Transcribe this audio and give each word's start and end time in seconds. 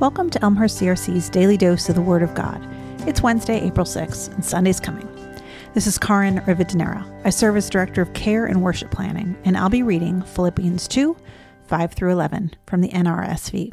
Welcome 0.00 0.30
to 0.30 0.44
Elmhurst 0.44 0.80
CRC's 0.80 1.28
Daily 1.28 1.56
Dose 1.56 1.88
of 1.88 1.96
the 1.96 2.00
Word 2.00 2.22
of 2.22 2.32
God. 2.32 2.64
It's 3.08 3.20
Wednesday, 3.20 3.58
April 3.58 3.84
6th, 3.84 4.32
and 4.32 4.44
Sunday's 4.44 4.78
coming. 4.78 5.08
This 5.74 5.88
is 5.88 5.98
Caryn 5.98 6.38
Rivadeneira. 6.46 7.04
I 7.24 7.30
serve 7.30 7.56
as 7.56 7.68
Director 7.68 8.00
of 8.00 8.12
Care 8.12 8.46
and 8.46 8.62
Worship 8.62 8.92
Planning, 8.92 9.36
and 9.44 9.56
I'll 9.56 9.68
be 9.68 9.82
reading 9.82 10.22
Philippians 10.22 10.86
2 10.86 11.16
5 11.66 11.92
through 11.94 12.12
11 12.12 12.54
from 12.64 12.80
the 12.80 12.90
NRSV. 12.90 13.72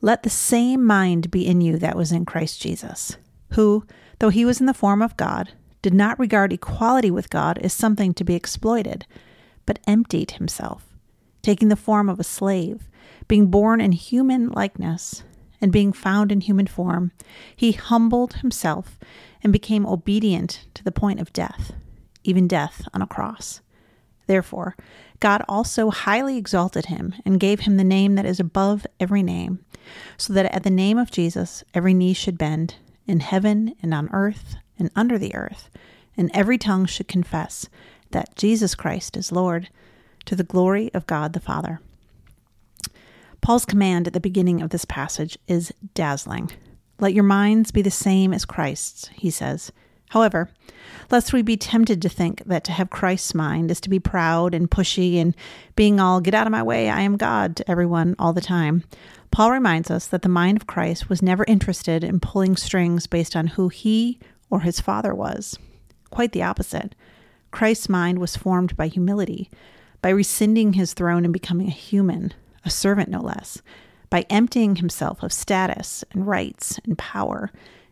Let 0.00 0.22
the 0.22 0.30
same 0.30 0.82
mind 0.82 1.30
be 1.30 1.46
in 1.46 1.60
you 1.60 1.76
that 1.76 1.94
was 1.94 2.10
in 2.10 2.24
Christ 2.24 2.62
Jesus, 2.62 3.18
who, 3.52 3.84
though 4.18 4.30
he 4.30 4.46
was 4.46 4.60
in 4.60 4.66
the 4.66 4.72
form 4.72 5.02
of 5.02 5.18
God, 5.18 5.52
did 5.82 5.92
not 5.92 6.18
regard 6.18 6.54
equality 6.54 7.10
with 7.10 7.28
God 7.28 7.58
as 7.58 7.74
something 7.74 8.14
to 8.14 8.24
be 8.24 8.34
exploited, 8.34 9.04
but 9.66 9.78
emptied 9.86 10.30
himself, 10.30 10.86
taking 11.42 11.68
the 11.68 11.76
form 11.76 12.08
of 12.08 12.18
a 12.18 12.24
slave, 12.24 12.88
being 13.28 13.46
born 13.46 13.80
in 13.80 13.92
human 13.92 14.50
likeness, 14.50 15.22
and 15.60 15.72
being 15.72 15.92
found 15.92 16.30
in 16.30 16.42
human 16.42 16.66
form, 16.66 17.12
he 17.54 17.72
humbled 17.72 18.34
himself 18.34 18.98
and 19.42 19.52
became 19.52 19.86
obedient 19.86 20.66
to 20.74 20.84
the 20.84 20.92
point 20.92 21.20
of 21.20 21.32
death, 21.32 21.72
even 22.24 22.46
death 22.46 22.86
on 22.92 23.02
a 23.02 23.06
cross. 23.06 23.60
Therefore, 24.26 24.76
God 25.20 25.42
also 25.48 25.90
highly 25.90 26.36
exalted 26.36 26.86
him 26.86 27.14
and 27.24 27.40
gave 27.40 27.60
him 27.60 27.76
the 27.76 27.84
name 27.84 28.16
that 28.16 28.26
is 28.26 28.40
above 28.40 28.86
every 29.00 29.22
name, 29.22 29.64
so 30.16 30.32
that 30.32 30.52
at 30.52 30.62
the 30.62 30.70
name 30.70 30.98
of 30.98 31.10
Jesus 31.10 31.64
every 31.72 31.94
knee 31.94 32.12
should 32.12 32.36
bend, 32.36 32.74
in 33.06 33.20
heaven 33.20 33.74
and 33.82 33.94
on 33.94 34.10
earth 34.12 34.56
and 34.78 34.90
under 34.96 35.16
the 35.16 35.34
earth, 35.34 35.70
and 36.16 36.30
every 36.34 36.58
tongue 36.58 36.86
should 36.86 37.08
confess 37.08 37.68
that 38.10 38.36
Jesus 38.36 38.74
Christ 38.74 39.16
is 39.16 39.32
Lord, 39.32 39.68
to 40.24 40.34
the 40.34 40.44
glory 40.44 40.92
of 40.92 41.06
God 41.06 41.32
the 41.32 41.40
Father. 41.40 41.80
Paul's 43.40 43.64
command 43.64 44.06
at 44.06 44.12
the 44.12 44.20
beginning 44.20 44.60
of 44.60 44.70
this 44.70 44.84
passage 44.84 45.38
is 45.46 45.72
dazzling. 45.94 46.50
Let 46.98 47.14
your 47.14 47.24
minds 47.24 47.70
be 47.70 47.82
the 47.82 47.90
same 47.90 48.32
as 48.32 48.44
Christ's, 48.44 49.08
he 49.14 49.30
says. 49.30 49.70
However, 50.10 50.50
lest 51.10 51.32
we 51.32 51.42
be 51.42 51.56
tempted 51.56 52.00
to 52.02 52.08
think 52.08 52.44
that 52.44 52.64
to 52.64 52.72
have 52.72 52.90
Christ's 52.90 53.34
mind 53.34 53.70
is 53.70 53.80
to 53.80 53.90
be 53.90 53.98
proud 53.98 54.54
and 54.54 54.70
pushy 54.70 55.16
and 55.20 55.34
being 55.74 56.00
all, 56.00 56.20
get 56.20 56.34
out 56.34 56.46
of 56.46 56.52
my 56.52 56.62
way, 56.62 56.88
I 56.88 57.00
am 57.00 57.16
God 57.16 57.56
to 57.56 57.70
everyone 57.70 58.14
all 58.18 58.32
the 58.32 58.40
time, 58.40 58.84
Paul 59.30 59.50
reminds 59.50 59.90
us 59.90 60.06
that 60.06 60.22
the 60.22 60.28
mind 60.28 60.56
of 60.56 60.66
Christ 60.66 61.08
was 61.08 61.22
never 61.22 61.44
interested 61.46 62.02
in 62.02 62.20
pulling 62.20 62.56
strings 62.56 63.06
based 63.06 63.36
on 63.36 63.48
who 63.48 63.68
he 63.68 64.18
or 64.48 64.60
his 64.60 64.80
father 64.80 65.14
was. 65.14 65.58
Quite 66.10 66.32
the 66.32 66.42
opposite. 66.42 66.94
Christ's 67.50 67.88
mind 67.88 68.18
was 68.18 68.36
formed 68.36 68.76
by 68.76 68.86
humility, 68.86 69.50
by 70.00 70.10
rescinding 70.10 70.74
his 70.74 70.94
throne 70.94 71.24
and 71.24 71.32
becoming 71.32 71.66
a 71.66 71.72
human, 71.72 72.32
a 72.66 72.70
servant 72.70 73.08
no 73.08 73.20
less, 73.20 73.62
by 74.10 74.26
emptying 74.30 74.76
himself 74.76 75.22
of 75.22 75.32
status 75.32 76.04
and 76.12 76.26
rights 76.26 76.78
and 76.84 76.98
power, 76.98 77.50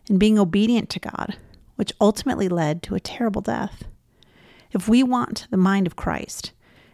and 0.09 0.19
being 0.19 0.37
obedient 0.37 0.89
to 0.91 0.99
God, 0.99 1.37
which 1.75 1.93
ultimately 1.99 2.47
led 2.47 2.83
to 2.83 2.95
a 2.95 2.99
terrible 2.99 3.41
death. 3.41 3.83
If 4.71 4.87
we 4.87 5.03
want 5.03 5.47
the 5.49 5.57
mind 5.57 5.87
of 5.87 5.95
Christ, 5.95 6.51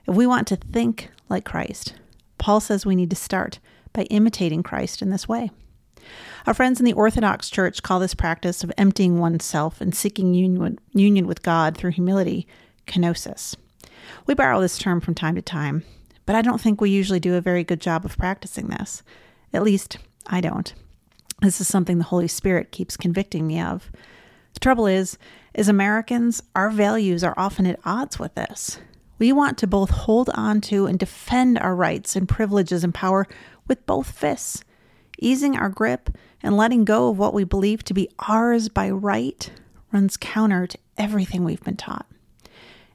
if 0.07 0.15
we 0.15 0.25
want 0.25 0.47
to 0.47 0.55
think 0.55 1.09
like 1.29 1.45
Christ, 1.45 1.95
Paul 2.37 2.59
says 2.59 2.85
we 2.85 2.95
need 2.95 3.09
to 3.09 3.15
start 3.15 3.59
by 3.93 4.03
imitating 4.03 4.63
Christ 4.63 5.01
in 5.01 5.09
this 5.09 5.27
way. 5.27 5.51
Our 6.47 6.53
friends 6.53 6.79
in 6.79 6.85
the 6.85 6.93
Orthodox 6.93 7.49
Church 7.49 7.83
call 7.83 7.99
this 7.99 8.15
practice 8.15 8.63
of 8.63 8.71
emptying 8.77 9.19
oneself 9.19 9.81
and 9.81 9.93
seeking 9.93 10.33
union, 10.33 10.79
union 10.93 11.27
with 11.27 11.43
God 11.43 11.77
through 11.77 11.91
humility 11.91 12.47
kenosis. 12.87 13.55
We 14.25 14.33
borrow 14.33 14.59
this 14.59 14.79
term 14.79 15.01
from 15.01 15.13
time 15.13 15.35
to 15.35 15.41
time, 15.41 15.83
but 16.25 16.35
I 16.35 16.41
don't 16.41 16.61
think 16.61 16.79
we 16.79 16.89
usually 16.89 17.19
do 17.19 17.35
a 17.35 17.41
very 17.41 17.63
good 17.63 17.81
job 17.81 18.05
of 18.05 18.17
practicing 18.17 18.67
this. 18.67 19.03
At 19.53 19.63
least, 19.63 19.97
I 20.27 20.41
don't. 20.41 20.73
This 21.41 21.59
is 21.59 21.67
something 21.67 21.97
the 21.97 22.03
Holy 22.03 22.27
Spirit 22.27 22.71
keeps 22.71 22.95
convicting 22.95 23.47
me 23.47 23.59
of. 23.59 23.91
The 24.53 24.59
trouble 24.59 24.85
is, 24.85 25.17
as 25.55 25.67
Americans, 25.67 26.41
our 26.55 26.69
values 26.69 27.23
are 27.23 27.33
often 27.35 27.65
at 27.65 27.79
odds 27.83 28.19
with 28.19 28.35
this. 28.35 28.79
We 29.17 29.31
want 29.31 29.57
to 29.59 29.67
both 29.67 29.89
hold 29.89 30.29
on 30.33 30.61
to 30.61 30.85
and 30.85 30.97
defend 30.97 31.59
our 31.59 31.75
rights 31.75 32.15
and 32.15 32.27
privileges 32.27 32.83
and 32.83 32.93
power 32.93 33.27
with 33.67 33.85
both 33.85 34.11
fists. 34.11 34.63
Easing 35.19 35.55
our 35.55 35.69
grip 35.69 36.09
and 36.41 36.57
letting 36.57 36.85
go 36.85 37.09
of 37.09 37.19
what 37.19 37.33
we 37.33 37.43
believe 37.43 37.83
to 37.83 37.93
be 37.93 38.09
ours 38.19 38.69
by 38.69 38.89
right 38.89 39.51
runs 39.91 40.17
counter 40.17 40.65
to 40.67 40.77
everything 40.97 41.43
we've 41.43 41.63
been 41.63 41.75
taught. 41.75 42.07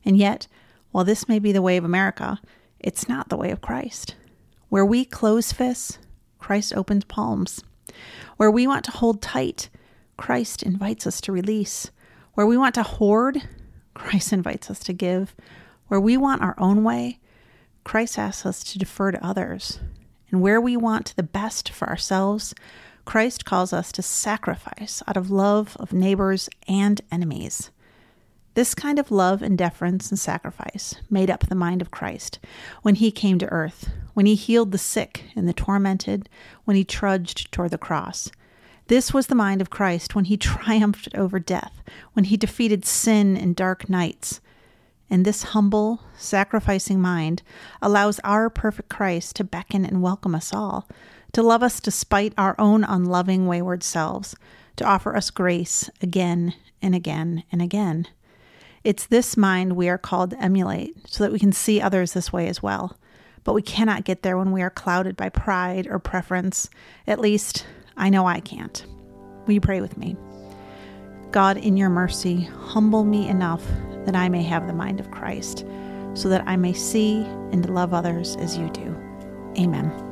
And 0.05 0.17
yet, 0.17 0.47
while 0.91 1.05
this 1.05 1.29
may 1.29 1.39
be 1.39 1.53
the 1.53 1.63
way 1.63 1.77
of 1.77 1.85
America, 1.85 2.41
it's 2.81 3.09
not 3.09 3.29
the 3.29 3.37
way 3.37 3.51
of 3.51 3.61
Christ. 3.61 4.15
Where 4.69 4.85
we 4.85 5.05
close 5.05 5.53
fists, 5.53 5.99
Christ 6.39 6.75
opens 6.77 7.05
palms. 7.05 7.63
Where 8.37 8.51
we 8.51 8.67
want 8.67 8.85
to 8.87 8.91
hold 8.91 9.23
tight, 9.23 9.69
Christ 10.17 10.63
invites 10.63 11.07
us 11.07 11.21
to 11.23 11.33
release. 11.33 11.91
Where 12.35 12.47
we 12.47 12.57
want 12.57 12.75
to 12.75 12.83
hoard, 12.83 13.43
Christ 13.95 14.33
invites 14.33 14.71
us 14.71 14.81
to 14.81 14.93
give. 14.93 15.35
Where 15.89 16.01
we 16.01 16.17
want 16.17 16.43
our 16.43 16.55
own 16.59 16.85
way, 16.85 17.21
Christ 17.85 18.19
asks 18.19 18.45
us 18.45 18.65
to 18.65 18.79
defer 18.79 19.13
to 19.13 19.25
others. 19.25 19.81
And 20.31 20.43
where 20.43 20.61
we 20.61 20.77
want 20.77 21.15
the 21.17 21.23
best 21.23 21.69
for 21.71 21.89
ourselves, 21.89 22.55
Christ 23.05 23.45
calls 23.45 23.73
us 23.73 23.93
to 23.93 24.03
sacrifice 24.03 25.03
out 25.07 25.17
of 25.17 25.31
love 25.31 25.77
of 25.79 25.93
neighbors 25.93 26.49
and 26.67 27.01
enemies. 27.13 27.71
This 28.57 28.75
kind 28.75 28.99
of 28.99 29.11
love 29.11 29.43
and 29.43 29.59
deference 29.59 30.09
and 30.09 30.19
sacrifice 30.19 30.95
made 31.11 31.31
up 31.31 31.47
the 31.47 31.55
mind 31.55 31.83
of 31.83 31.91
Christ 31.91 32.39
when 32.81 32.95
he 32.95 33.11
came 33.11 33.39
to 33.39 33.53
earth, 33.53 33.91
when 34.15 34.25
he 34.25 34.35
healed 34.35 34.73
the 34.73 34.79
sick 34.79 35.25
and 35.37 35.47
the 35.47 35.53
tormented, 35.53 36.31
when 36.65 36.75
he 36.75 36.83
trudged 36.83 37.53
toward 37.53 37.71
the 37.71 37.77
cross. 37.77 38.31
This 38.87 39.13
was 39.13 39.27
the 39.27 39.35
mind 39.35 39.61
of 39.61 39.69
Christ 39.69 40.15
when 40.15 40.25
he 40.25 40.37
triumphed 40.39 41.15
over 41.15 41.39
death, 41.39 41.83
when 42.15 42.25
he 42.25 42.39
defeated 42.39 42.87
sin 42.87 43.37
in 43.37 43.53
dark 43.53 43.91
nights, 43.91 44.41
and 45.11 45.27
this 45.27 45.43
humble, 45.53 46.01
sacrificing 46.17 46.99
mind 46.99 47.43
allows 47.83 48.21
our 48.25 48.49
perfect 48.49 48.89
Christ 48.89 49.37
to 49.37 49.45
beckon 49.45 49.85
and 49.85 50.01
welcome 50.01 50.35
us 50.35 50.55
all, 50.55 50.89
to 51.33 51.43
love 51.43 51.63
us 51.63 51.79
despite 51.79 52.33
our 52.39 52.55
own 52.59 52.85
unloving, 52.85 53.47
wayward 53.47 53.83
selves, 53.83 54.35
to 54.77 54.85
offer 54.87 55.15
us 55.15 55.29
grace 55.29 55.91
again 56.01 56.55
and 56.81 56.95
again 56.95 57.45
and 57.53 57.61
again. 57.61 58.07
It's 58.87 59.07
this 59.07 59.37
mind 59.37 59.75
we 59.75 59.89
are 59.89 59.99
called 59.99 60.31
to 60.31 60.41
emulate 60.41 61.11
so 61.11 61.25
that 61.25 61.33
we 61.33 61.41
can 61.41 61.51
see 61.51 61.81
others 61.81 62.13
this 62.13 62.33
way 62.33 62.47
as 62.47 62.63
well. 62.63 62.97
But 63.43 63.53
we 63.53 63.61
cannot 63.61 64.05
get 64.05 64.23
there 64.23 64.39
when 64.39 64.53
we 64.53 64.63
are 64.63 64.71
clouded 64.71 65.17
by 65.17 65.29
pride 65.29 65.89
or 65.89 65.99
preference. 65.99 66.71
At 67.05 67.19
least, 67.19 67.67
I 67.97 68.11
know 68.11 68.27
I 68.27 68.39
can't. 68.39 68.87
Will 69.45 69.55
you 69.55 69.61
pray 69.61 69.81
with 69.81 69.97
me? 69.97 70.17
God, 71.33 71.57
in 71.57 71.77
your 71.77 71.91
mercy, 71.91 72.43
humble 72.43 73.03
me 73.03 73.29
enough 73.29 73.65
that 74.05 74.15
I 74.15 74.29
may 74.29 74.45
have 74.45 74.69
the 74.69 74.73
mind 74.73 75.01
of 75.01 75.11
Christ, 75.11 75.67
so 76.15 76.29
that 76.29 76.47
I 76.47 76.55
may 76.55 76.73
see 76.73 77.25
and 77.51 77.69
love 77.69 77.93
others 77.93 78.37
as 78.37 78.57
you 78.57 78.71
do. 78.71 78.97
Amen. 79.59 80.06